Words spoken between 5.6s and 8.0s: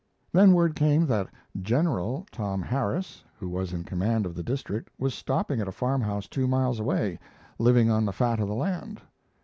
at a farmhouse two miles away, living